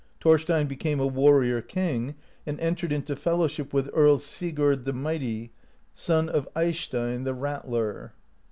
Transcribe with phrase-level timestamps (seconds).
[0.19, 2.15] Thorstein became a warrior king,
[2.47, 5.51] and entered into fel lowship with Earl Sigurd the Mighty,
[5.93, 8.13] son of Eystein the Rattler.